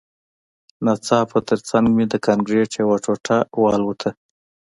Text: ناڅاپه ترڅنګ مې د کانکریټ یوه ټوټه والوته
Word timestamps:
ناڅاپه 0.85 1.39
ترڅنګ 1.47 1.85
مې 1.95 2.05
د 2.11 2.15
کانکریټ 2.25 2.71
یوه 2.81 2.97
ټوټه 3.03 3.37
والوته 3.61 4.09